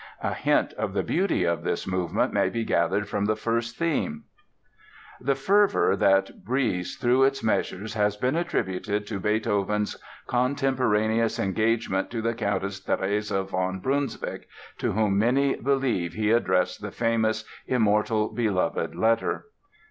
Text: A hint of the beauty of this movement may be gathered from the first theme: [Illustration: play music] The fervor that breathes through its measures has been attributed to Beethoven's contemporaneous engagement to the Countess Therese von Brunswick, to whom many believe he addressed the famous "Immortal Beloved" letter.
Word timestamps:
A 0.23 0.33
hint 0.33 0.73
of 0.79 0.93
the 0.93 1.03
beauty 1.03 1.43
of 1.43 1.63
this 1.63 1.85
movement 1.85 2.33
may 2.33 2.49
be 2.49 2.65
gathered 2.65 3.07
from 3.07 3.25
the 3.25 3.35
first 3.35 3.77
theme: 3.77 4.23
[Illustration: 5.19 5.19
play 5.19 5.25
music] 5.25 5.25
The 5.27 5.35
fervor 5.45 5.95
that 5.97 6.43
breathes 6.43 6.95
through 6.95 7.23
its 7.25 7.43
measures 7.43 7.93
has 7.93 8.17
been 8.17 8.35
attributed 8.35 9.05
to 9.05 9.19
Beethoven's 9.19 9.97
contemporaneous 10.25 11.37
engagement 11.37 12.09
to 12.09 12.23
the 12.23 12.33
Countess 12.33 12.79
Therese 12.79 13.29
von 13.29 13.79
Brunswick, 13.79 14.47
to 14.79 14.93
whom 14.93 15.19
many 15.19 15.53
believe 15.57 16.13
he 16.13 16.31
addressed 16.31 16.81
the 16.81 16.89
famous 16.89 17.45
"Immortal 17.67 18.29
Beloved" 18.29 18.95
letter. 18.95 19.45